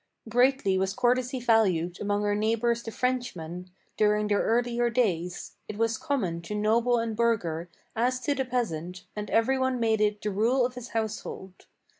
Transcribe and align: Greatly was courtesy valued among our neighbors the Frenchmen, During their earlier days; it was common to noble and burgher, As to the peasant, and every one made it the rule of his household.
Greatly 0.27 0.79
was 0.79 0.95
courtesy 0.95 1.39
valued 1.39 1.99
among 2.01 2.23
our 2.25 2.33
neighbors 2.33 2.81
the 2.81 2.89
Frenchmen, 2.89 3.69
During 3.97 4.27
their 4.29 4.41
earlier 4.41 4.89
days; 4.89 5.57
it 5.67 5.77
was 5.77 5.99
common 5.99 6.41
to 6.41 6.55
noble 6.55 6.97
and 6.97 7.15
burgher, 7.15 7.69
As 7.95 8.19
to 8.21 8.33
the 8.33 8.43
peasant, 8.45 9.05
and 9.15 9.29
every 9.29 9.59
one 9.59 9.79
made 9.79 10.01
it 10.01 10.19
the 10.19 10.31
rule 10.31 10.65
of 10.65 10.73
his 10.73 10.87
household. 10.97 11.67